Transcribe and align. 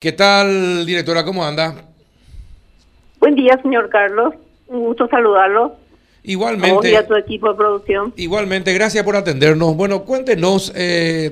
¿Qué 0.00 0.12
tal, 0.12 0.86
directora? 0.86 1.26
¿Cómo 1.26 1.44
anda? 1.44 1.74
Buen 3.18 3.34
día, 3.34 3.60
señor 3.60 3.90
Carlos. 3.90 4.32
Un 4.66 4.80
gusto 4.86 5.06
saludarlo. 5.08 5.76
Igualmente. 6.22 6.74
Buen 6.74 6.86
día 6.88 7.00
a 7.00 7.06
tu 7.06 7.14
equipo 7.16 7.50
de 7.50 7.54
producción. 7.54 8.14
Igualmente, 8.16 8.72
gracias 8.72 9.04
por 9.04 9.14
atendernos. 9.14 9.76
Bueno, 9.76 10.04
cuéntenos, 10.04 10.72
eh, 10.74 11.30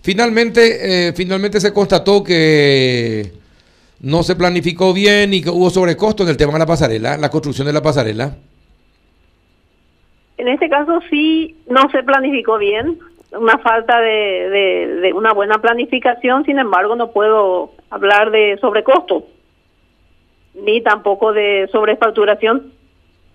finalmente, 0.00 1.08
eh, 1.08 1.12
finalmente 1.12 1.60
se 1.60 1.74
constató 1.74 2.24
que 2.24 3.32
no 4.00 4.22
se 4.22 4.34
planificó 4.34 4.94
bien 4.94 5.34
y 5.34 5.42
que 5.42 5.50
hubo 5.50 5.68
sobrecosto 5.68 6.22
en 6.22 6.30
el 6.30 6.38
tema 6.38 6.54
de 6.54 6.60
la 6.60 6.66
pasarela, 6.66 7.18
la 7.18 7.28
construcción 7.28 7.66
de 7.66 7.74
la 7.74 7.82
pasarela. 7.82 8.34
En 10.38 10.48
este 10.48 10.70
caso 10.70 11.00
sí 11.10 11.54
no 11.68 11.90
se 11.90 12.02
planificó 12.02 12.56
bien, 12.56 12.98
una 13.38 13.58
falta 13.58 14.00
de, 14.00 14.48
de 15.02 15.12
una 15.12 15.34
buena 15.34 15.58
planificación, 15.58 16.46
sin 16.46 16.58
embargo 16.58 16.96
no 16.96 17.10
puedo 17.10 17.75
hablar 17.90 18.30
de 18.30 18.58
sobrecosto, 18.60 19.26
ni 20.54 20.82
tampoco 20.82 21.32
de 21.32 21.68
sobrefacturación. 21.72 22.72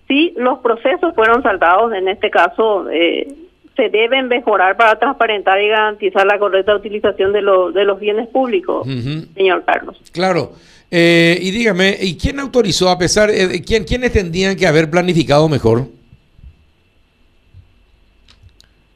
Sí, 0.08 0.34
los 0.36 0.58
procesos 0.58 1.14
fueron 1.14 1.42
saltados, 1.42 1.92
en 1.92 2.08
este 2.08 2.30
caso 2.30 2.90
eh, 2.90 3.28
se 3.76 3.88
deben 3.88 4.28
mejorar 4.28 4.76
para 4.76 4.98
transparentar 4.98 5.60
y 5.60 5.68
garantizar 5.68 6.26
la 6.26 6.38
correcta 6.38 6.74
utilización 6.74 7.32
de, 7.32 7.40
de 7.40 7.84
los 7.84 8.00
bienes 8.00 8.28
públicos, 8.28 8.86
señor 9.34 9.64
Carlos. 9.64 10.00
Claro. 10.12 10.52
Eh, 10.90 11.38
y 11.40 11.50
dígame, 11.52 11.96
¿y 11.98 12.18
quién 12.18 12.38
autorizó, 12.38 12.90
a 12.90 12.98
pesar, 12.98 13.30
de 13.30 13.62
quién, 13.62 13.84
quiénes 13.84 14.12
tendrían 14.12 14.56
que 14.56 14.66
haber 14.66 14.90
planificado 14.90 15.48
mejor? 15.48 15.86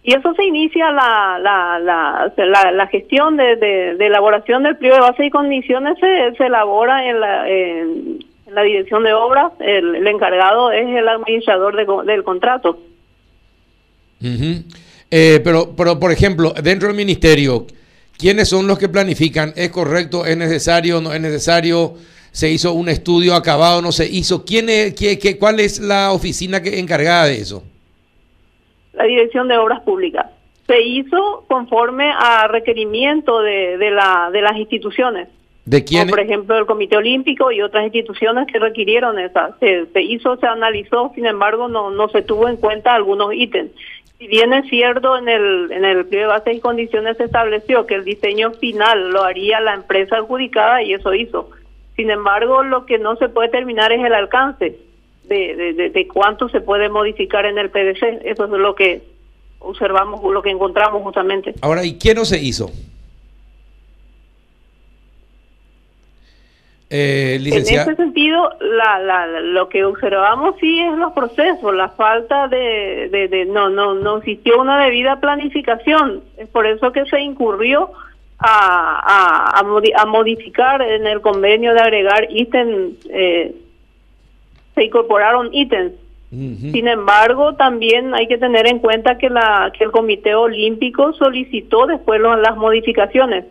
Y 0.06 0.15
eso 0.15 0.33
se 0.34 0.45
inicia 0.45 0.92
la, 0.92 1.37
la, 1.42 1.80
la, 1.80 2.70
la, 2.70 2.87
gestión 2.87 3.37
de, 3.37 3.56
de, 3.56 4.06
elaboración 4.06 4.62
del 4.62 4.77
pliego 4.77 4.95
de 4.95 5.01
base 5.01 5.27
y 5.27 5.30
condiciones, 5.30 5.98
se, 5.98 6.46
elabora 6.46 7.10
en 7.10 7.19
la, 7.19 7.48
en, 7.51 8.19
la 8.52 8.62
dirección 8.62 9.02
de 9.02 9.12
obras, 9.12 9.51
el, 9.59 10.07
encargado 10.07 10.71
es 10.71 10.87
el 10.87 11.09
administrador 11.09 11.74
del 12.07 12.23
contrato. 12.23 12.79
eh, 15.10 15.40
pero, 15.43 15.74
pero, 15.76 15.98
por 15.98 16.13
ejemplo, 16.13 16.54
dentro 16.63 16.87
del 16.87 16.96
ministerio, 16.96 17.66
¿quiénes 18.16 18.48
son 18.48 18.68
los 18.68 18.79
que 18.79 18.88
planifican? 18.88 19.54
¿Es 19.57 19.70
correcto? 19.70 20.24
¿Es 20.24 20.37
necesario? 20.37 21.01
¿No 21.01 21.13
es 21.13 21.20
necesario? 21.20 21.95
¿Se 22.30 22.48
hizo 22.48 22.74
un 22.74 22.88
estudio 22.88 23.35
acabado? 23.35 23.82
¿No 23.82 23.91
se 23.91 24.07
hizo? 24.09 24.45
¿Quién 24.45 24.68
es, 24.68 24.95
qué, 24.95 25.18
qué, 25.18 25.37
¿Cuál 25.37 25.59
es 25.59 25.80
la 25.80 26.13
oficina 26.13 26.63
que 26.63 26.79
encargada 26.79 27.26
de 27.26 27.41
eso? 27.41 27.65
La 28.96 29.04
Dirección 29.04 29.48
de 29.48 29.58
Obras 29.58 29.80
Públicas. 29.80 30.26
Se 30.66 30.80
hizo 30.80 31.44
conforme 31.48 32.10
a 32.10 32.48
requerimiento 32.48 33.40
de, 33.40 33.78
de, 33.78 33.90
la, 33.90 34.30
de 34.32 34.42
las 34.42 34.56
instituciones. 34.56 35.28
¿De 35.64 35.84
quién? 35.84 36.08
por 36.08 36.20
ejemplo, 36.20 36.56
el 36.56 36.66
Comité 36.66 36.96
Olímpico 36.96 37.50
y 37.50 37.60
otras 37.60 37.84
instituciones 37.84 38.46
que 38.46 38.58
requirieron 38.58 39.18
esa. 39.18 39.56
Se, 39.58 39.86
se, 39.86 40.02
hizo, 40.02 40.36
se 40.36 40.46
analizó, 40.46 41.10
sin 41.14 41.26
embargo, 41.26 41.68
no, 41.68 41.90
no 41.90 42.08
se 42.08 42.22
tuvo 42.22 42.48
en 42.48 42.56
cuenta 42.56 42.94
algunos 42.94 43.34
ítems. 43.34 43.72
Si 44.18 44.28
bien 44.28 44.52
es 44.52 44.68
cierto, 44.68 45.18
en 45.18 45.28
el, 45.28 45.70
en 45.72 45.84
el 45.84 46.08
de 46.08 46.24
bases 46.24 46.56
y 46.56 46.60
condiciones 46.60 47.16
se 47.16 47.24
estableció 47.24 47.84
que 47.84 47.96
el 47.96 48.04
diseño 48.04 48.52
final 48.52 49.10
lo 49.10 49.24
haría 49.24 49.60
la 49.60 49.74
empresa 49.74 50.16
adjudicada 50.16 50.82
y 50.82 50.94
eso 50.94 51.12
hizo. 51.14 51.50
Sin 51.96 52.10
embargo, 52.10 52.62
lo 52.62 52.86
que 52.86 52.98
no 52.98 53.16
se 53.16 53.28
puede 53.28 53.48
terminar 53.48 53.92
es 53.92 54.04
el 54.04 54.14
alcance 54.14 54.85
de, 55.29 55.91
de, 55.93 56.09
cuánto 56.09 56.49
se 56.49 56.60
puede 56.60 56.88
modificar 56.88 57.46
en 57.46 57.59
el 57.59 57.71
PDC. 57.71 58.24
Eso 58.24 58.45
es 58.45 58.51
lo 58.51 58.74
que 58.74 59.02
observamos, 59.59 60.23
lo 60.23 60.43
que 60.43 60.51
encontramos 60.51 61.02
justamente. 61.02 61.55
Ahora, 61.60 61.85
¿y 61.85 61.99
qué 61.99 62.15
no 62.15 62.24
se 62.24 62.38
hizo? 62.38 62.71
Eh, 66.88 67.41
en 67.41 67.47
ese 67.53 67.97
sentido, 67.97 68.49
la, 68.60 69.00
la, 69.00 69.27
lo 69.41 69.69
que 69.69 69.84
observamos 69.84 70.54
sí 70.60 70.81
es 70.81 70.97
los 70.97 71.12
procesos, 71.15 71.75
la 71.75 71.88
falta 71.88 72.47
de, 72.47 73.09
de, 73.10 73.44
no, 73.47 73.69
no, 73.69 73.94
no 73.94 74.19
existió 74.19 74.60
una 74.60 74.84
debida 74.84 75.19
planificación. 75.19 76.22
Es 76.36 76.48
por 76.48 76.65
eso 76.65 76.92
que 76.92 77.04
se 77.06 77.20
incurrió 77.20 77.91
a, 78.38 79.59
a, 79.59 79.60
a, 79.60 80.06
modificar 80.06 80.81
en 80.81 81.09
el 81.09 81.20
convenio 81.22 81.75
de 81.75 81.81
agregar 81.81 82.28
ítem 82.31 82.92
eh, 83.10 83.53
se 84.76 84.84
incorporaron 84.84 85.53
ítems. 85.53 85.92
Sin 86.28 86.87
embargo, 86.87 87.54
también 87.54 88.12
hay 88.14 88.26
que 88.26 88.37
tener 88.37 88.66
en 88.66 88.81
cuenta 88.81 89.16
que, 89.16 89.31
la, 89.31 89.72
que 89.76 89.84
el 89.84 89.91
Comité 89.91 90.34
Olímpico 90.34 91.14
solicitó 91.14 91.87
después 91.87 92.20
las 92.20 92.56
modificaciones. 92.56 93.44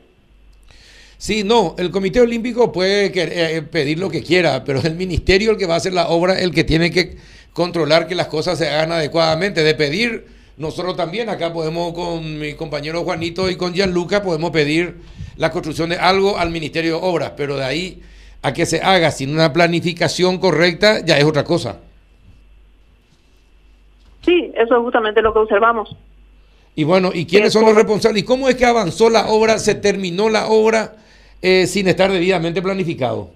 Sí, 1.17 1.43
no, 1.43 1.75
el 1.79 1.89
Comité 1.89 2.21
Olímpico 2.21 2.71
puede 2.71 3.11
eh, 3.15 3.61
pedir 3.63 3.97
lo 3.97 4.09
que 4.09 4.21
quiera, 4.21 4.63
pero 4.63 4.79
es 4.79 4.85
el 4.85 4.95
ministerio 4.95 5.51
el 5.51 5.57
que 5.57 5.65
va 5.65 5.75
a 5.75 5.77
hacer 5.77 5.93
la 5.93 6.09
obra, 6.09 6.37
el 6.37 6.51
que 6.51 6.63
tiene 6.63 6.91
que 6.91 7.17
controlar 7.53 8.07
que 8.07 8.13
las 8.13 8.27
cosas 8.27 8.59
se 8.59 8.69
hagan 8.69 8.91
adecuadamente. 8.91 9.63
De 9.63 9.73
pedir, 9.73 10.27
nosotros 10.57 10.95
también 10.95 11.29
acá 11.29 11.53
podemos, 11.53 11.93
con 11.93 12.37
mi 12.37 12.53
compañero 12.53 13.03
Juanito 13.03 13.49
y 13.49 13.55
con 13.55 13.73
Gianluca, 13.73 14.21
podemos 14.21 14.51
pedir 14.51 14.97
la 15.37 15.49
construcción 15.49 15.89
de 15.89 15.97
algo 15.97 16.37
al 16.37 16.51
Ministerio 16.51 16.99
de 16.99 17.07
Obras, 17.07 17.31
pero 17.35 17.55
de 17.55 17.63
ahí 17.63 18.01
a 18.45 18.53
que 18.53 18.67
se 18.67 18.79
haga 18.79 19.09
sin 19.09 19.31
una 19.31 19.51
planificación 19.51 20.37
correcta, 20.37 21.03
ya 21.03 21.17
es 21.17 21.23
otra 21.23 21.43
cosa. 21.43 21.79
Sí, 24.23 24.51
eso 24.53 24.75
es 24.75 24.81
justamente 24.83 25.19
lo 25.23 25.33
que 25.33 25.39
observamos. 25.39 25.97
Y 26.75 26.83
bueno, 26.83 27.09
¿y 27.11 27.25
quiénes 27.25 27.51
son 27.51 27.65
los 27.65 27.73
responsables? 27.73 28.21
¿Y 28.21 28.25
cómo 28.25 28.47
es 28.47 28.53
que 28.53 28.65
avanzó 28.65 29.09
la 29.09 29.29
obra, 29.29 29.57
se 29.57 29.73
terminó 29.73 30.29
la 30.29 30.45
obra 30.45 30.93
eh, 31.41 31.65
sin 31.65 31.87
estar 31.87 32.11
debidamente 32.11 32.61
planificado? 32.61 33.31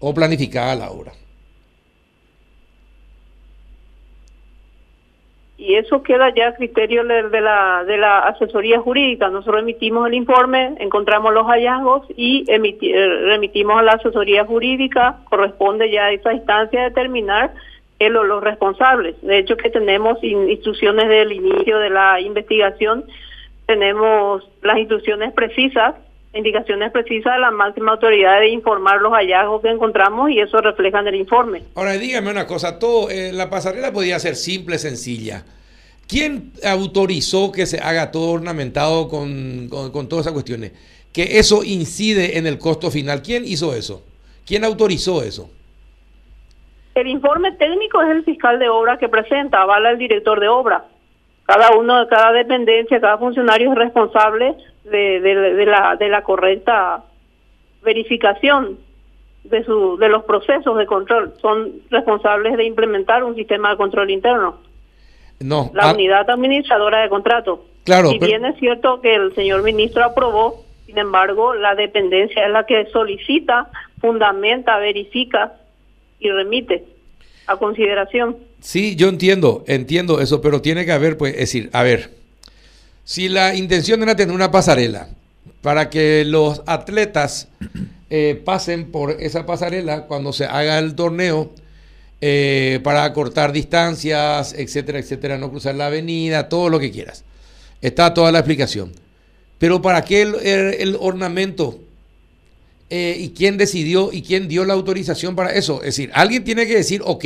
O 0.00 0.12
planificada 0.12 0.74
la 0.74 0.90
obra. 0.90 1.12
Y 5.60 5.74
eso 5.74 6.02
queda 6.02 6.34
ya 6.34 6.48
a 6.48 6.54
criterio 6.54 7.04
de 7.04 7.40
la, 7.42 7.84
de 7.84 7.98
la 7.98 8.20
asesoría 8.20 8.80
jurídica. 8.80 9.28
Nosotros 9.28 9.60
emitimos 9.60 10.06
el 10.08 10.14
informe, 10.14 10.74
encontramos 10.78 11.34
los 11.34 11.46
hallazgos 11.46 12.06
y 12.16 12.46
eh, 12.48 13.22
remitimos 13.26 13.78
a 13.78 13.82
la 13.82 13.92
asesoría 13.92 14.46
jurídica, 14.46 15.18
corresponde 15.28 15.90
ya 15.90 16.06
a 16.06 16.12
esa 16.12 16.32
instancia 16.32 16.84
determinar 16.84 17.52
el, 17.98 18.14
los 18.14 18.42
responsables. 18.42 19.20
De 19.20 19.36
hecho 19.36 19.58
que 19.58 19.68
tenemos 19.68 20.16
instrucciones 20.24 21.06
del 21.10 21.30
inicio 21.32 21.78
de 21.78 21.90
la 21.90 22.22
investigación, 22.22 23.04
tenemos 23.66 24.42
las 24.62 24.78
instrucciones 24.78 25.34
precisas 25.34 25.94
indicaciones 26.32 26.92
precisas 26.92 27.34
de 27.34 27.40
la 27.40 27.50
máxima 27.50 27.92
autoridad 27.92 28.40
de 28.40 28.50
informar 28.50 29.00
los 29.00 29.12
hallazgos 29.12 29.62
que 29.62 29.68
encontramos 29.68 30.30
y 30.30 30.38
eso 30.38 30.60
refleja 30.60 31.00
en 31.00 31.08
el 31.08 31.16
informe. 31.16 31.62
Ahora 31.74 31.92
dígame 31.92 32.30
una 32.30 32.46
cosa, 32.46 32.78
todo 32.78 33.10
eh, 33.10 33.32
la 33.32 33.50
pasarela 33.50 33.92
podía 33.92 34.18
ser 34.18 34.36
simple, 34.36 34.78
sencilla. 34.78 35.44
¿Quién 36.06 36.52
autorizó 36.64 37.52
que 37.52 37.66
se 37.66 37.78
haga 37.78 38.10
todo 38.10 38.32
ornamentado 38.32 39.08
con, 39.08 39.68
con, 39.68 40.08
todas 40.08 40.26
esas 40.26 40.32
cuestiones? 40.32 40.72
Que 41.12 41.38
eso 41.38 41.62
incide 41.62 42.38
en 42.38 42.46
el 42.46 42.58
costo 42.58 42.90
final. 42.90 43.22
¿Quién 43.22 43.44
hizo 43.44 43.74
eso? 43.74 44.04
¿Quién 44.44 44.64
autorizó 44.64 45.22
eso? 45.22 45.50
El 46.96 47.06
informe 47.06 47.52
técnico 47.52 48.02
es 48.02 48.10
el 48.10 48.24
fiscal 48.24 48.58
de 48.58 48.68
obra 48.68 48.98
que 48.98 49.08
presenta, 49.08 49.62
avala 49.62 49.90
el 49.90 49.98
director 49.98 50.40
de 50.40 50.48
obra. 50.48 50.84
Cada 51.50 51.76
uno, 51.76 52.06
cada 52.06 52.30
dependencia, 52.30 53.00
cada 53.00 53.18
funcionario 53.18 53.72
es 53.72 53.76
responsable 53.76 54.54
de, 54.84 55.18
de, 55.18 55.66
la, 55.66 55.96
de 55.96 56.08
la 56.08 56.22
correcta 56.22 57.02
verificación 57.82 58.78
de, 59.42 59.64
su, 59.64 59.96
de 59.96 60.08
los 60.08 60.22
procesos 60.22 60.78
de 60.78 60.86
control. 60.86 61.34
Son 61.40 61.72
responsables 61.90 62.56
de 62.56 62.66
implementar 62.66 63.24
un 63.24 63.34
sistema 63.34 63.70
de 63.70 63.76
control 63.78 64.12
interno. 64.12 64.58
No. 65.40 65.72
La 65.74 65.90
ah. 65.90 65.92
unidad 65.92 66.30
administradora 66.30 67.02
de 67.02 67.08
contrato. 67.08 67.64
Claro. 67.82 68.10
Si 68.10 68.20
bien 68.20 68.44
es 68.44 68.56
cierto 68.60 69.00
que 69.00 69.16
el 69.16 69.34
señor 69.34 69.64
ministro 69.64 70.04
aprobó, 70.04 70.62
sin 70.86 70.98
embargo, 70.98 71.54
la 71.54 71.74
dependencia 71.74 72.46
es 72.46 72.52
la 72.52 72.64
que 72.64 72.86
solicita, 72.92 73.68
fundamenta, 74.00 74.78
verifica 74.78 75.54
y 76.20 76.30
remite 76.30 76.84
a 77.48 77.56
consideración. 77.56 78.36
Sí, 78.60 78.96
yo 78.96 79.08
entiendo, 79.08 79.64
entiendo 79.66 80.20
eso, 80.20 80.40
pero 80.40 80.60
tiene 80.60 80.84
que 80.84 80.92
haber, 80.92 81.16
pues, 81.16 81.34
es 81.34 81.40
decir, 81.40 81.70
a 81.72 81.82
ver, 81.82 82.10
si 83.04 83.28
la 83.28 83.54
intención 83.54 84.02
era 84.02 84.16
tener 84.16 84.34
una 84.34 84.50
pasarela 84.50 85.08
para 85.62 85.90
que 85.90 86.24
los 86.24 86.62
atletas 86.66 87.48
eh, 88.10 88.40
pasen 88.44 88.90
por 88.90 89.12
esa 89.20 89.46
pasarela 89.46 90.06
cuando 90.06 90.32
se 90.32 90.44
haga 90.44 90.78
el 90.78 90.94
torneo, 90.94 91.52
eh, 92.22 92.80
para 92.82 93.04
acortar 93.04 93.50
distancias, 93.50 94.54
etcétera, 94.56 94.98
etcétera, 94.98 95.38
no 95.38 95.50
cruzar 95.50 95.74
la 95.74 95.86
avenida, 95.86 96.50
todo 96.50 96.68
lo 96.68 96.78
que 96.78 96.90
quieras. 96.90 97.24
Está 97.80 98.12
toda 98.12 98.30
la 98.30 98.40
explicación. 98.40 98.92
Pero 99.58 99.80
¿para 99.80 100.02
qué 100.02 100.22
el, 100.22 100.96
ornamento? 101.00 101.80
Eh, 102.90 103.16
¿Y 103.18 103.30
quién 103.30 103.56
decidió 103.56 104.10
y 104.12 104.20
quién 104.22 104.48
dio 104.48 104.66
la 104.66 104.74
autorización 104.74 105.34
para 105.34 105.52
eso? 105.52 105.78
Es 105.78 105.96
decir, 105.96 106.10
alguien 106.12 106.44
tiene 106.44 106.66
que 106.66 106.76
decir, 106.76 107.00
ok, 107.04 107.24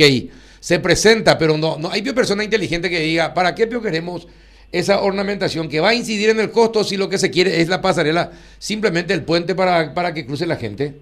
se 0.65 0.79
presenta, 0.79 1.37
pero 1.37 1.59
no, 1.59 1.77
no 1.77 1.91
hay 1.91 2.01
persona 2.01 2.43
inteligente 2.43 2.89
que 2.89 2.99
diga, 2.99 3.35
¿para 3.35 3.53
qué 3.53 3.69
queremos 3.83 4.27
esa 4.71 5.03
ornamentación 5.03 5.69
que 5.69 5.79
va 5.79 5.89
a 5.89 5.93
incidir 5.93 6.31
en 6.31 6.39
el 6.39 6.49
costo 6.49 6.83
si 6.83 6.97
lo 6.97 7.07
que 7.07 7.19
se 7.19 7.29
quiere 7.29 7.61
es 7.61 7.69
la 7.69 7.83
pasarela, 7.83 8.31
simplemente 8.57 9.13
el 9.13 9.23
puente 9.23 9.53
para, 9.53 9.93
para 9.93 10.11
que 10.15 10.25
cruce 10.25 10.47
la 10.47 10.55
gente? 10.55 10.95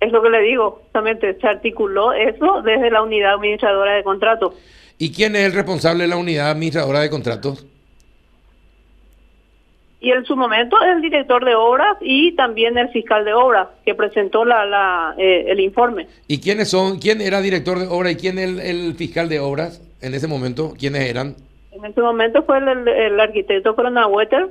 Es 0.00 0.10
lo 0.10 0.22
que 0.22 0.30
le 0.30 0.40
digo, 0.40 0.80
justamente 0.84 1.38
se 1.38 1.46
articuló 1.46 2.14
eso 2.14 2.62
desde 2.62 2.90
la 2.90 3.02
unidad 3.02 3.34
administradora 3.34 3.92
de 3.92 4.02
contratos. 4.02 4.54
¿Y 4.96 5.12
quién 5.12 5.36
es 5.36 5.44
el 5.44 5.52
responsable 5.52 6.04
de 6.04 6.08
la 6.08 6.16
unidad 6.16 6.50
administradora 6.50 7.00
de 7.00 7.10
contratos? 7.10 7.66
Y 10.04 10.10
en 10.12 10.26
su 10.26 10.36
momento 10.36 10.76
el 10.82 11.00
director 11.00 11.42
de 11.46 11.54
obras 11.54 11.96
y 12.02 12.32
también 12.32 12.76
el 12.76 12.90
fiscal 12.90 13.24
de 13.24 13.32
obras 13.32 13.68
que 13.86 13.94
presentó 13.94 14.44
la, 14.44 14.66
la 14.66 15.14
eh, 15.16 15.46
el 15.48 15.60
informe. 15.60 16.08
¿Y 16.28 16.42
quiénes 16.42 16.68
son? 16.68 16.98
¿Quién 16.98 17.22
era 17.22 17.40
director 17.40 17.78
de 17.78 17.86
obras 17.86 18.12
y 18.12 18.16
quién 18.16 18.38
el, 18.38 18.60
el 18.60 18.94
fiscal 18.96 19.30
de 19.30 19.40
obras 19.40 19.80
en 20.02 20.12
ese 20.12 20.28
momento? 20.28 20.74
¿Quiénes 20.78 21.08
eran? 21.08 21.36
En 21.72 21.82
ese 21.86 22.02
momento 22.02 22.42
fue 22.42 22.58
el, 22.58 22.86
el 22.86 23.18
arquitecto 23.18 23.74
Wetter 24.10 24.48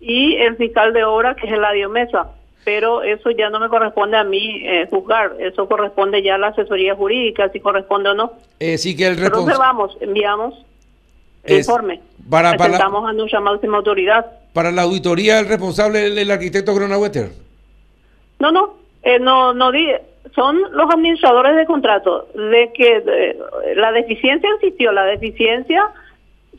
y 0.00 0.34
el 0.34 0.56
fiscal 0.56 0.92
de 0.92 1.04
obra, 1.04 1.36
que 1.36 1.46
es 1.46 1.52
Eladio 1.52 1.88
Mesa. 1.88 2.32
Pero 2.64 3.04
eso 3.04 3.30
ya 3.30 3.50
no 3.50 3.60
me 3.60 3.68
corresponde 3.68 4.16
a 4.16 4.24
mí 4.24 4.60
eh, 4.64 4.88
juzgar, 4.90 5.36
eso 5.38 5.68
corresponde 5.68 6.20
ya 6.20 6.34
a 6.34 6.38
la 6.38 6.48
asesoría 6.48 6.96
jurídica, 6.96 7.48
si 7.50 7.60
corresponde 7.60 8.08
o 8.08 8.14
no. 8.14 8.32
Eh, 8.58 8.76
sí 8.78 8.96
que 8.96 9.06
el 9.06 9.14
Pero 9.14 9.40
observamos, 9.40 9.96
enviamos 10.00 10.66
el 11.44 11.58
informe. 11.58 12.00
Para, 12.28 12.56
para 12.56 12.84
a 12.86 13.12
nuestra 13.12 13.40
máxima 13.40 13.76
autoridad. 13.76 14.26
¿Para 14.54 14.70
la 14.70 14.82
auditoría 14.82 15.40
el 15.40 15.46
responsable 15.46 16.06
el, 16.06 16.16
el 16.16 16.30
arquitecto 16.30 16.72
Wetter? 16.72 17.32
No, 18.38 18.50
no, 18.52 18.74
eh, 19.02 19.18
no, 19.18 19.52
no 19.52 19.70
son 20.34 20.62
los 20.72 20.90
administradores 20.90 21.56
de 21.56 21.66
contrato, 21.66 22.28
de 22.34 22.72
que 22.74 23.36
la 23.76 23.92
deficiencia 23.92 24.48
existió, 24.54 24.92
la 24.92 25.04
deficiencia 25.04 25.82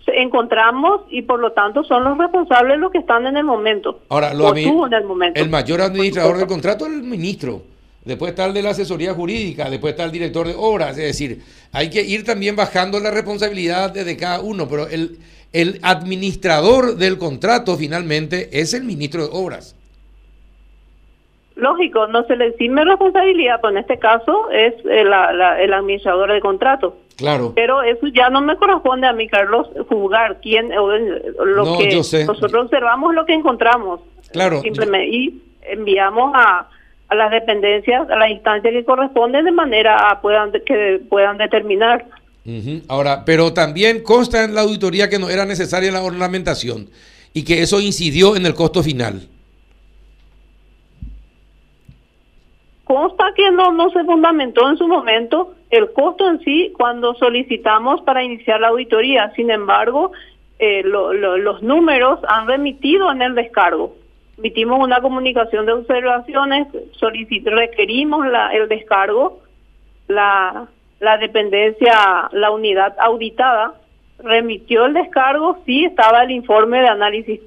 encontramos 0.07 1.01
y 1.09 1.24
por 1.24 1.39
lo 1.39 1.53
tanto 1.53 1.83
son 1.83 2.03
los 2.03 2.18
responsables 2.18 2.77
los 2.77 2.92
que 2.92 3.00
están 3.00 3.25
en 3.27 3.38
el 3.38 3.44
momento. 3.44 4.01
Ahora, 4.09 4.33
lo 4.33 4.56
en 4.56 4.94
el, 4.94 5.03
momento. 5.06 5.42
el 5.42 5.50
mayor 5.50 5.81
administrador 5.81 6.38
del 6.38 6.47
contrato 6.47 6.86
es 6.86 6.94
el 6.94 7.03
ministro. 7.03 7.63
Después 8.03 8.30
está 8.30 8.45
el 8.45 8.53
de 8.53 8.62
la 8.62 8.69
asesoría 8.69 9.15
jurídica, 9.15 9.68
después 9.68 9.94
está 9.94 10.03
el 10.03 10.12
director 10.12 10.45
de 10.45 10.53
obras. 10.56 10.92
Es 10.92 11.06
decir, 11.06 11.42
hay 11.71 11.89
que 11.89 12.03
ir 12.03 12.24
también 12.24 12.56
bajando 12.56 13.00
la 13.00 13.09
responsabilidad 13.09 13.92
de 13.92 14.18
cada 14.18 14.42
uno, 14.42 14.68
pero 14.69 14.88
el, 14.88 15.18
el 15.56 15.80
administrador 15.84 16.98
del 16.98 17.18
contrato 17.18 17.78
finalmente 17.78 18.50
es 18.60 18.74
el 18.74 18.84
ministro 18.84 19.24
de 19.24 19.30
obras. 19.31 19.75
Lógico, 21.56 22.07
no 22.07 22.24
se 22.24 22.36
le 22.36 22.48
exime 22.48 22.84
responsabilidad, 22.84 23.60
pero 23.62 23.72
en 23.72 23.78
este 23.78 23.98
caso 23.98 24.50
es 24.52 24.74
el, 24.84 25.07
el 25.07 25.74
administrador 25.74 26.34
de 26.34 26.42
contrato. 26.42 26.98
Claro. 27.16 27.54
Pero 27.56 27.81
eso 27.81 28.07
ya 28.07 28.30
no 28.30 28.42
me 28.42 28.57
corresponde 28.57 29.07
a 29.07 29.13
mí, 29.13 29.30
Carlos, 29.30 29.69
juzgar 29.88 30.42
quién 30.42 30.69
lo 30.75 31.78
que 31.78 31.96
nosotros 31.96 32.66
observamos 32.66 33.16
lo 33.16 33.25
que 33.25 33.34
encontramos. 33.34 34.02
Claro. 34.34 34.60
Simplemente 34.60 35.07
y 35.07 35.42
enviamos 35.62 36.34
a, 36.36 36.68
a 37.07 37.16
las 37.16 37.31
dependencias, 37.31 38.10
a 38.10 38.18
las 38.18 38.31
instancias 38.31 38.74
que 38.74 38.84
corresponden 38.84 39.46
de 39.46 39.54
manera 39.54 40.10
a 40.10 40.19
puedan 40.19 40.52
que 40.52 41.02
puedan 41.10 41.38
determinar. 41.38 42.04
Ahora, 42.88 43.25
pero 43.25 43.53
también 43.53 44.03
consta 44.03 44.44
en 44.44 44.53
la 44.53 44.62
auditoría 44.62 45.09
que 45.09 45.18
no 45.18 45.30
era 45.30 45.45
necesaria 45.45 45.92
la 45.92 46.03
ornamentación 46.03 46.89
y 47.33 47.44
que 47.44 47.63
eso 47.63 47.81
incidió 47.81 48.36
en 48.36 48.45
el 48.45 48.53
costo 48.53 48.83
final. 48.83 49.27
Consta 52.83 53.33
que 53.36 53.50
no, 53.50 53.71
no 53.71 53.89
se 53.89 54.03
fundamentó 54.03 54.69
en 54.69 54.77
su 54.77 54.88
momento 54.88 55.56
el 55.71 55.92
costo 55.92 56.30
en 56.30 56.39
sí 56.42 56.71
cuando 56.77 57.15
solicitamos 57.15 58.01
para 58.01 58.24
iniciar 58.24 58.62
la 58.62 58.68
auditoría. 58.68 59.31
Sin 59.36 59.50
embargo, 59.50 60.12
eh, 60.59 60.83
los 60.83 61.63
números 61.63 62.19
han 62.27 62.47
remitido 62.47 63.12
en 63.12 63.24
el 63.24 63.33
descargo. 63.33 63.95
Emitimos 64.38 64.80
una 64.80 65.01
comunicación 65.01 65.65
de 65.65 65.71
observaciones, 65.74 66.68
requerimos 67.45 68.27
la, 68.27 68.53
el 68.53 68.68
descargo, 68.68 69.39
la, 70.07 70.68
la 71.00 71.18
dependencia, 71.18 72.30
la 72.31 72.51
unidad 72.51 72.95
auditada 73.00 73.75
remitió 74.19 74.86
el 74.86 74.94
descargo, 74.94 75.62
sí 75.65 75.86
estaba 75.86 76.24
el 76.24 76.31
informe 76.31 76.80
de 76.80 76.88
análisis 76.88 77.42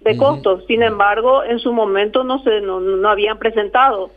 de 0.00 0.16
costos. 0.16 0.64
Sin 0.66 0.82
embargo, 0.82 1.42
en 1.44 1.58
su 1.58 1.72
momento 1.72 2.24
no 2.24 2.42
se 2.42 2.60
no, 2.60 2.80
no, 2.80 3.08
habían 3.08 3.38
presentado. 3.38 4.10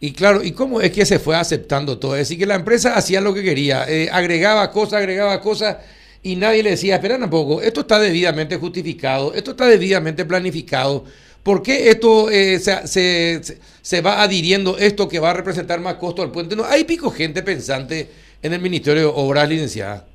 Y 0.00 0.12
claro, 0.12 0.42
¿y 0.42 0.52
cómo 0.52 0.80
es 0.80 0.92
que 0.92 1.06
se 1.06 1.18
fue 1.18 1.36
aceptando 1.36 1.98
todo? 1.98 2.14
Es 2.14 2.20
decir, 2.20 2.38
que 2.38 2.46
la 2.46 2.56
empresa 2.56 2.94
hacía 2.94 3.20
lo 3.20 3.32
que 3.32 3.42
quería, 3.42 3.84
eh, 3.88 4.08
agregaba 4.12 4.70
cosas, 4.70 4.94
agregaba 4.94 5.40
cosas, 5.40 5.78
y 6.22 6.36
nadie 6.36 6.62
le 6.62 6.70
decía, 6.70 6.96
espera 6.96 7.16
un 7.16 7.30
poco, 7.30 7.62
esto 7.62 7.80
está 7.80 7.98
debidamente 7.98 8.56
justificado, 8.56 9.34
esto 9.34 9.52
está 9.52 9.66
debidamente 9.66 10.24
planificado. 10.24 11.04
¿Por 11.44 11.62
qué 11.62 11.90
esto 11.90 12.30
eh, 12.30 12.58
se, 12.58 12.88
se, 12.88 13.60
se, 13.80 14.00
va 14.00 14.22
adhiriendo 14.22 14.76
esto 14.78 15.08
que 15.08 15.20
va 15.20 15.30
a 15.30 15.34
representar 15.34 15.78
más 15.78 15.94
costo 15.94 16.22
al 16.22 16.32
puente? 16.32 16.56
No, 16.56 16.64
hay 16.64 16.84
pico 16.84 17.10
gente 17.10 17.42
pensante 17.42 18.10
en 18.42 18.52
el 18.52 18.60
Ministerio 18.60 19.02
de 19.02 19.12
Obras, 19.14 19.48
licenciada 19.48 20.06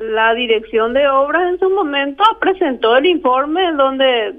la 0.00 0.32
dirección 0.32 0.94
de 0.94 1.06
obras 1.08 1.42
en 1.52 1.58
su 1.58 1.68
momento 1.68 2.24
presentó 2.40 2.96
el 2.96 3.04
informe 3.04 3.70
donde 3.72 4.34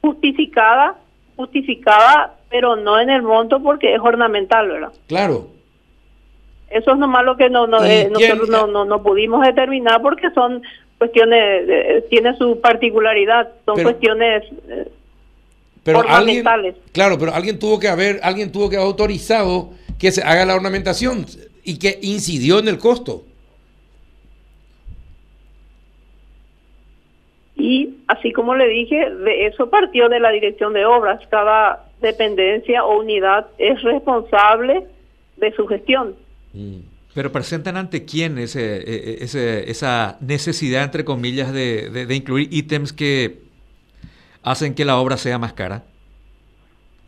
justificaba, 0.00 0.96
justificaba, 1.36 2.34
pero 2.50 2.74
no 2.74 2.98
en 2.98 3.08
el 3.08 3.22
monto 3.22 3.62
porque 3.62 3.94
es 3.94 4.00
ornamental, 4.00 4.68
¿verdad? 4.68 4.92
Claro. 5.06 5.48
Eso 6.68 6.92
es 6.92 6.98
nomás 6.98 7.24
lo 7.24 7.36
que 7.36 7.48
no, 7.48 7.68
no, 7.68 7.84
eh, 7.84 8.08
nosotros 8.10 8.48
no, 8.48 8.66
no, 8.66 8.84
no, 8.84 9.02
pudimos 9.02 9.46
determinar 9.46 10.02
porque 10.02 10.28
son 10.30 10.60
cuestiones, 10.98 12.08
tiene 12.08 12.36
su 12.36 12.60
particularidad, 12.60 13.52
son 13.64 13.82
cuestiones 13.82 14.44
eh, 14.68 14.88
pero 15.86 16.02
claro, 16.92 17.16
pero 17.16 17.32
alguien 17.32 17.60
tuvo 17.60 17.78
que 17.78 17.86
haber, 17.86 18.18
alguien 18.24 18.50
tuvo 18.50 18.68
que 18.68 18.74
haber 18.74 18.88
autorizado 18.88 19.70
que 20.00 20.10
se 20.10 20.20
haga 20.20 20.44
la 20.44 20.56
ornamentación 20.56 21.24
y 21.62 21.78
que 21.78 22.00
incidió 22.02 22.58
en 22.58 22.66
el 22.66 22.78
costo. 22.78 23.22
Y 27.54 27.98
así 28.08 28.32
como 28.32 28.56
le 28.56 28.66
dije, 28.66 29.10
de 29.10 29.46
eso 29.46 29.70
partió 29.70 30.08
de 30.08 30.18
la 30.18 30.30
dirección 30.30 30.72
de 30.72 30.84
obras. 30.84 31.20
Cada 31.30 31.84
dependencia 32.00 32.84
o 32.84 32.98
unidad 32.98 33.46
es 33.56 33.80
responsable 33.82 34.88
de 35.36 35.52
su 35.52 35.68
gestión. 35.68 36.16
Mm. 36.52 36.80
Pero 37.16 37.32
presentan 37.32 37.78
ante 37.78 38.04
quién 38.04 38.36
ese, 38.36 38.76
e, 38.76 38.94
e, 38.94 39.24
ese, 39.24 39.70
esa 39.70 40.18
necesidad, 40.20 40.84
entre 40.84 41.02
comillas, 41.02 41.50
de, 41.50 41.88
de, 41.88 42.14
incluir 42.14 42.46
ítems 42.52 42.92
que 42.92 43.38
hacen 44.42 44.74
que 44.74 44.84
la 44.84 44.98
obra 44.98 45.16
sea 45.16 45.38
más 45.38 45.54
cara. 45.54 45.84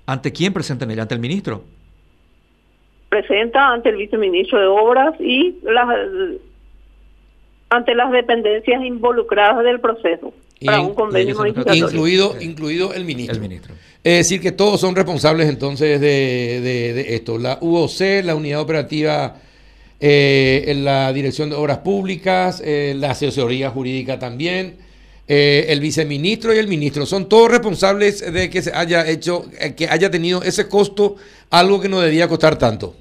¿Ante 0.06 0.32
quién 0.32 0.54
presentan 0.54 0.90
ella? 0.90 1.02
¿Ante 1.02 1.14
el 1.14 1.20
ministro? 1.20 1.62
Presenta 3.10 3.68
ante 3.68 3.90
el 3.90 3.96
viceministro 3.96 4.58
de 4.58 4.66
Obras 4.66 5.14
y 5.20 5.58
las 5.62 5.86
ante 7.68 7.94
las 7.94 8.10
dependencias 8.10 8.82
involucradas 8.82 9.62
del 9.62 9.78
proceso 9.78 10.32
para 10.64 10.80
un 10.80 10.94
convenio 10.94 11.36
incluido 11.46 12.34
incluido 12.40 12.94
el 12.94 13.04
ministro. 13.04 13.74
Es 14.02 14.16
decir, 14.16 14.40
que 14.40 14.52
todos 14.52 14.80
son 14.80 14.96
responsables 14.96 15.50
entonces 15.50 16.00
de, 16.00 16.62
de, 16.62 17.14
esto. 17.14 17.36
La 17.36 17.58
UOC, 17.60 18.24
la 18.24 18.34
Unidad 18.34 18.62
Operativa 18.62 19.36
eh, 20.00 20.64
en 20.68 20.84
la 20.84 21.12
Dirección 21.12 21.50
de 21.50 21.56
Obras 21.56 21.78
Públicas, 21.78 22.62
eh, 22.64 22.94
la 22.96 23.10
Asesoría 23.10 23.70
Jurídica 23.70 24.18
también, 24.18 24.76
eh, 25.26 25.66
el 25.68 25.80
viceministro 25.80 26.54
y 26.54 26.58
el 26.58 26.68
ministro. 26.68 27.04
Son 27.04 27.28
todos 27.28 27.50
responsables 27.50 28.32
de 28.32 28.48
que 28.48 28.62
se 28.62 28.72
haya 28.74 29.06
hecho, 29.08 29.44
que 29.76 29.88
haya 29.88 30.10
tenido 30.10 30.42
ese 30.42 30.68
costo, 30.68 31.16
algo 31.50 31.80
que 31.80 31.88
no 31.88 32.00
debía 32.00 32.28
costar 32.28 32.56
tanto. 32.56 32.94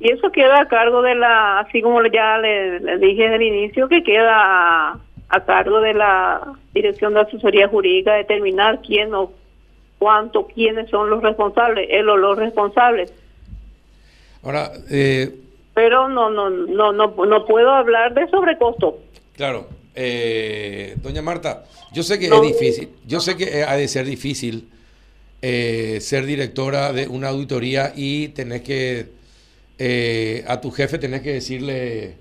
Y 0.00 0.10
eso 0.10 0.30
queda 0.30 0.60
a 0.60 0.68
cargo 0.68 1.00
de 1.00 1.14
la, 1.14 1.60
así 1.60 1.80
como 1.80 2.04
ya 2.06 2.36
le, 2.38 2.80
dije 2.98 3.22
desde 3.22 3.36
el 3.36 3.42
inicio, 3.42 3.88
que 3.88 4.02
queda 4.02 5.00
a, 5.30 5.40
cargo 5.46 5.80
de 5.80 5.94
la 5.94 6.42
Dirección 6.74 7.14
de 7.14 7.20
Asesoría 7.20 7.68
Jurídica 7.68 8.12
determinar 8.14 8.80
quién 8.86 9.14
o 9.14 9.32
cuánto, 9.98 10.46
quiénes 10.48 10.90
son 10.90 11.08
los 11.08 11.22
responsables, 11.22 11.88
él 11.90 12.08
o 12.08 12.16
los 12.16 12.36
responsables. 12.36 13.14
Ahora, 14.42 14.72
eh, 14.90 15.30
pero 15.74 16.08
no, 16.08 16.30
no, 16.30 16.50
no, 16.50 16.92
no, 16.92 17.06
no 17.06 17.46
puedo 17.46 17.70
hablar 17.70 18.14
de 18.14 18.28
sobrecosto. 18.28 18.98
Claro, 19.36 19.68
eh, 19.94 20.96
doña 21.02 21.22
Marta, 21.22 21.64
yo 21.92 22.02
sé 22.02 22.18
que 22.18 22.26
es 22.26 22.42
difícil, 22.42 22.90
yo 23.06 23.20
sé 23.20 23.36
que 23.36 23.64
ha 23.64 23.76
de 23.76 23.88
ser 23.88 24.06
difícil 24.06 24.68
eh, 25.44 25.98
ser 26.00 26.24
directora 26.24 26.92
de 26.92 27.08
una 27.08 27.28
auditoría 27.28 27.92
y 27.96 28.28
tener 28.28 28.62
que 28.62 29.08
eh, 29.78 30.44
a 30.46 30.60
tu 30.60 30.70
jefe 30.70 30.98
tenés 30.98 31.22
que 31.22 31.32
decirle, 31.32 32.16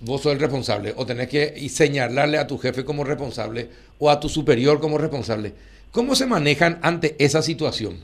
vos 0.00 0.22
sos 0.22 0.32
el 0.32 0.40
responsable, 0.40 0.94
o 0.96 1.04
tenés 1.04 1.28
que 1.28 1.68
señalarle 1.68 2.38
a 2.38 2.46
tu 2.46 2.56
jefe 2.56 2.84
como 2.84 3.04
responsable, 3.04 3.68
o 3.98 4.08
a 4.08 4.18
tu 4.18 4.30
superior 4.30 4.80
como 4.80 4.96
responsable. 4.96 5.52
¿Cómo 5.90 6.14
se 6.14 6.26
manejan 6.26 6.78
ante 6.80 7.14
esa 7.18 7.42
situación? 7.42 7.98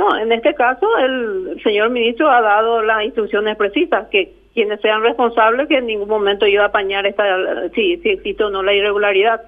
No, 0.00 0.16
en 0.16 0.32
este 0.32 0.54
caso 0.54 0.86
el 0.96 1.60
señor 1.62 1.90
ministro 1.90 2.30
ha 2.30 2.40
dado 2.40 2.80
las 2.80 3.04
instrucciones 3.04 3.54
precisas, 3.58 4.08
que 4.08 4.32
quienes 4.54 4.80
sean 4.80 5.02
responsables 5.02 5.68
que 5.68 5.76
en 5.76 5.88
ningún 5.88 6.08
momento 6.08 6.46
iba 6.46 6.62
a 6.62 6.68
apañar 6.68 7.04
esta 7.04 7.68
si, 7.74 7.98
si 7.98 8.08
existe 8.08 8.42
o 8.44 8.48
no 8.48 8.62
la 8.62 8.72
irregularidad. 8.72 9.42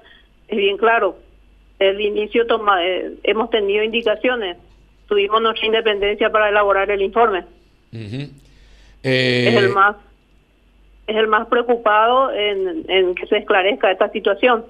Es 0.47 0.55
bien 0.55 0.77
claro. 0.77 1.17
el 1.79 1.99
inicio 1.99 2.45
toma, 2.45 2.85
eh, 2.85 3.13
hemos 3.23 3.49
tenido 3.49 3.83
indicaciones. 3.83 4.57
Tuvimos 5.07 5.41
nuestra 5.41 5.65
independencia 5.65 6.29
para 6.29 6.49
elaborar 6.49 6.91
el 6.91 7.01
informe. 7.01 7.45
es 9.01 9.55
el 9.55 9.69
más 9.69 9.95
es 11.07 11.15
el 11.15 11.27
más 11.27 11.47
preocupado 11.47 12.31
en, 12.31 13.15
que 13.15 13.25
se 13.25 13.37
esclarezca 13.37 13.91
esta 13.91 14.09
situación. 14.09 14.65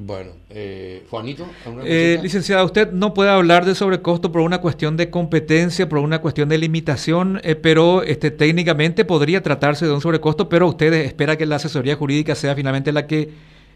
Bueno, 0.00 0.30
eh, 0.50 1.04
Juanito. 1.10 1.44
Eh, 1.84 2.20
licenciada, 2.22 2.62
usted 2.62 2.92
no 2.92 3.14
puede 3.14 3.30
hablar 3.30 3.64
de 3.64 3.74
sobrecosto 3.74 4.30
por 4.30 4.42
una 4.42 4.60
cuestión 4.60 4.96
de 4.96 5.10
competencia, 5.10 5.88
por 5.88 5.98
una 5.98 6.20
cuestión 6.20 6.48
de 6.48 6.56
limitación, 6.56 7.40
eh, 7.42 7.56
pero 7.56 8.04
este, 8.04 8.30
técnicamente 8.30 9.04
podría 9.04 9.42
tratarse 9.42 9.86
de 9.86 9.92
un 9.92 10.00
sobrecosto, 10.00 10.48
pero 10.48 10.68
usted 10.68 10.92
espera 10.92 11.34
que 11.34 11.46
la 11.46 11.56
asesoría 11.56 11.96
jurídica 11.96 12.36
sea 12.36 12.54
finalmente 12.54 12.92
la 12.92 13.08
que 13.08 13.30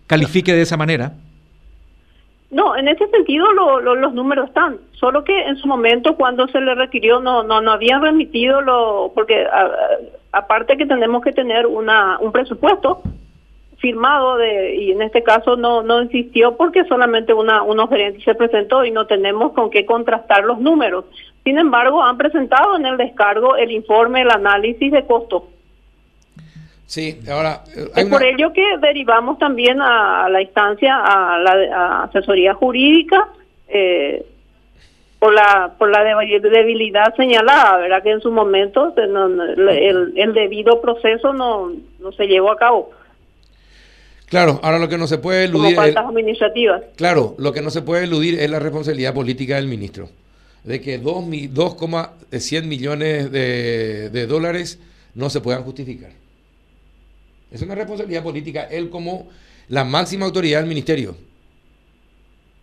califique 0.06 0.52
de 0.52 0.62
esa 0.62 0.76
manera. 0.76 1.14
No, 2.52 2.76
en 2.76 2.86
ese 2.86 3.08
sentido 3.08 3.52
los 3.52 4.14
números 4.14 4.46
están, 4.46 4.78
solo 4.92 5.24
que 5.24 5.36
en 5.36 5.56
su 5.56 5.66
momento 5.66 6.14
cuando 6.14 6.46
se 6.46 6.60
le 6.60 6.76
requirió 6.76 7.18
no 7.18 7.42
no 7.42 7.60
no 7.60 7.72
habían 7.72 8.00
remitido 8.00 8.60
lo 8.60 9.10
porque 9.14 9.44
aparte 10.30 10.76
que 10.76 10.86
tenemos 10.86 11.24
que 11.24 11.32
tener 11.32 11.66
una 11.66 12.18
un 12.20 12.30
presupuesto 12.30 13.02
firmado 13.82 14.38
de 14.38 14.76
y 14.76 14.92
en 14.92 15.02
este 15.02 15.24
caso 15.24 15.56
no 15.56 15.82
no 15.82 16.00
insistió 16.02 16.56
porque 16.56 16.84
solamente 16.84 17.34
una 17.34 17.62
un 17.64 17.86
gerente 17.88 18.22
se 18.22 18.34
presentó 18.36 18.84
y 18.84 18.92
no 18.92 19.06
tenemos 19.06 19.52
con 19.52 19.70
qué 19.70 19.84
contrastar 19.84 20.44
los 20.44 20.60
números. 20.60 21.04
Sin 21.44 21.58
embargo, 21.58 22.02
han 22.02 22.16
presentado 22.16 22.76
en 22.76 22.86
el 22.86 22.96
descargo 22.96 23.56
el 23.56 23.72
informe, 23.72 24.22
el 24.22 24.30
análisis 24.30 24.92
de 24.92 25.04
costo. 25.04 25.48
Sí, 26.86 27.18
ahora... 27.28 27.64
Eh, 27.76 27.88
es 27.96 28.06
por 28.06 28.22
ello 28.22 28.52
que 28.52 28.62
derivamos 28.80 29.38
también 29.38 29.80
a, 29.80 30.28
la 30.28 30.40
instancia, 30.40 30.94
a 30.94 31.38
la 31.38 32.02
asesoría 32.04 32.54
jurídica, 32.54 33.28
eh, 33.66 34.24
por 35.18 35.34
la 35.34 35.72
por 35.76 35.90
la 35.90 36.04
debilidad 36.04 37.14
señalada, 37.16 37.78
¿verdad? 37.78 38.02
Que 38.02 38.10
en 38.10 38.20
su 38.20 38.30
momento 38.30 38.94
el, 38.96 40.12
el 40.16 40.34
debido 40.34 40.80
proceso 40.80 41.32
no, 41.32 41.72
no 41.98 42.12
se 42.12 42.26
llevó 42.26 42.52
a 42.52 42.56
cabo. 42.56 42.90
Claro, 44.32 44.60
ahora 44.62 44.78
lo 44.78 44.88
que 44.88 44.96
no 44.96 45.06
se 45.06 45.18
puede 45.18 45.44
eludir. 45.44 45.74
Como 45.74 45.86
faltas 45.86 46.06
administrativas. 46.06 46.82
Claro, 46.96 47.34
lo 47.36 47.52
que 47.52 47.60
no 47.60 47.68
se 47.68 47.82
puede 47.82 48.04
eludir 48.04 48.40
es 48.40 48.48
la 48.48 48.60
responsabilidad 48.60 49.12
política 49.12 49.56
del 49.56 49.66
ministro. 49.66 50.08
De 50.64 50.80
que 50.80 50.96
2,100 50.96 52.66
millones 52.66 53.30
de, 53.30 54.08
de 54.08 54.26
dólares 54.26 54.78
no 55.14 55.28
se 55.28 55.42
puedan 55.42 55.62
justificar. 55.64 56.12
Es 57.50 57.60
una 57.60 57.74
responsabilidad 57.74 58.22
política, 58.22 58.62
él 58.70 58.88
como 58.88 59.28
la 59.68 59.84
máxima 59.84 60.24
autoridad 60.24 60.60
del 60.60 60.68
ministerio. 60.70 61.14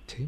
Sí, 0.08 0.28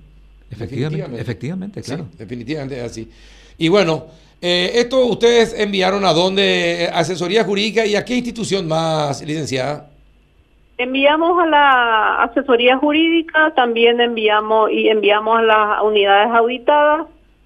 efectivamente, 0.52 1.20
efectivamente, 1.20 1.82
claro. 1.82 2.08
definitivamente 2.20 2.78
es 2.78 2.84
así. 2.84 3.10
Y 3.58 3.68
bueno, 3.68 4.06
eh, 4.40 4.74
esto 4.76 5.08
ustedes 5.08 5.56
enviaron 5.58 6.06
a 6.06 6.14
dónde, 6.14 6.88
asesoría 6.94 7.44
jurídica 7.44 7.84
y 7.84 7.96
a 7.96 8.06
qué 8.06 8.16
institución 8.16 8.68
más, 8.68 9.24
licenciada. 9.24 9.91
Enviamos 10.82 11.38
a 11.40 11.46
la 11.46 12.24
asesoría 12.24 12.76
jurídica, 12.76 13.54
también 13.56 14.02
enviamos 14.02 14.72
y 14.72 14.90
enviamos 14.90 15.38
a 15.38 15.44
las 15.44 15.84
unidades 15.84 16.34
auditadas, 16.34 17.06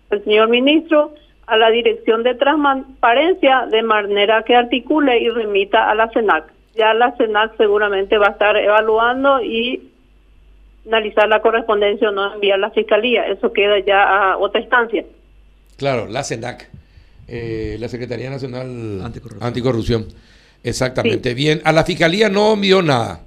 el 0.10 0.24
señor 0.24 0.48
ministro, 0.48 1.14
a 1.46 1.58
la 1.58 1.70
dirección 1.70 2.24
de 2.24 2.36
transparencia 2.36 3.66
de 3.70 3.84
manera 3.84 4.44
que 4.44 4.56
articule 4.56 5.20
y 5.20 5.28
remita 5.28 5.92
a 5.92 5.96
la 5.96 6.10
CENAC. 6.12 6.46
Ya 6.78 6.94
la 6.94 7.12
CENAC 7.18 7.58
seguramente 7.58 8.18
va 8.18 8.28
a 8.28 8.32
estar 8.32 8.56
evaluando 8.56 9.42
y 9.42 9.92
analizar 10.88 11.28
la 11.28 11.42
correspondencia 11.42 12.08
o 12.08 12.14
no 12.14 12.36
enviar 12.36 12.56
a 12.56 12.62
la 12.62 12.72
fiscalía. 12.72 13.28
Eso 13.28 13.52
queda 13.52 13.80
ya 13.80 14.32
a 14.32 14.38
otra 14.38 14.62
instancia. 14.62 15.04
Claro, 15.76 16.08
la 16.08 16.24
CENAC, 16.24 16.70
eh, 17.28 17.76
la 17.82 17.90
Secretaría 17.90 18.30
Nacional 18.30 19.02
Anticorrupción. 19.42 20.06
Exactamente. 20.64 21.34
Bien, 21.34 21.62
a 21.66 21.74
la 21.74 21.84
fiscalía 21.84 22.30
no 22.30 22.54
envió 22.54 22.82
nada. 22.82 23.25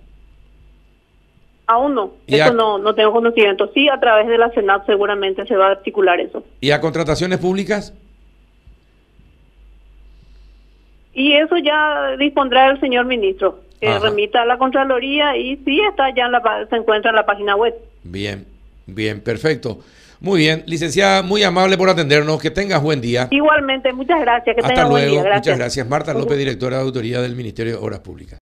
Aún 1.70 1.94
no, 1.94 2.12
eso 2.26 2.54
no, 2.54 2.78
no 2.78 2.94
tengo 2.94 3.12
conocimiento. 3.12 3.70
Sí, 3.75 3.90
a 3.90 4.00
través 4.00 4.26
de 4.26 4.38
la 4.38 4.50
Senat 4.52 4.87
seguramente 4.87 5.46
se 5.46 5.54
va 5.54 5.66
a 5.66 5.70
articular 5.72 6.18
eso. 6.18 6.42
¿Y 6.62 6.70
a 6.70 6.80
contrataciones 6.80 7.38
públicas? 7.38 7.92
Y 11.12 11.34
eso 11.34 11.58
ya 11.58 12.16
dispondrá 12.18 12.70
el 12.70 12.80
señor 12.80 13.04
ministro, 13.04 13.60
que 13.82 13.98
remita 13.98 14.42
a 14.42 14.44
la 14.46 14.56
Contraloría 14.56 15.37
y 15.37 15.56
sí 15.58 15.78
está 15.80 16.08
ya 16.14 16.25
en 16.25 16.32
la, 16.32 16.66
se 16.70 16.76
encuentra 16.76 17.10
en 17.10 17.16
la 17.16 17.26
página 17.26 17.54
web. 17.54 17.75
Bien, 18.02 18.46
bien, 18.87 19.20
perfecto. 19.20 19.80
Muy 20.20 20.40
bien, 20.40 20.64
licenciada, 20.66 21.22
muy 21.22 21.42
amable 21.42 21.76
por 21.76 21.88
atendernos. 21.88 22.40
Que 22.40 22.50
tengas 22.50 22.82
buen 22.82 23.00
día. 23.00 23.28
Igualmente, 23.30 23.92
muchas 23.92 24.20
gracias. 24.20 24.56
Que 24.56 24.62
Hasta 24.62 24.88
luego. 24.88 24.90
Buen 24.90 25.10
día. 25.10 25.34
Muchas 25.34 25.58
gracias. 25.58 25.88
Marta 25.88 26.12
López, 26.14 26.38
directora 26.38 26.78
de 26.78 26.82
Autoridad 26.82 27.22
del 27.22 27.37
Ministerio 27.37 27.75
de 27.75 27.84
Obras 27.84 28.00
Públicas. 28.00 28.37